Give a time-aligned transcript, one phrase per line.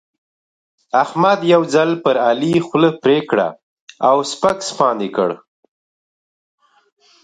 [1.03, 3.47] احمد یو ځل پر علي خوله پرې کړه
[4.09, 5.29] او سپک سپاند يې کړ.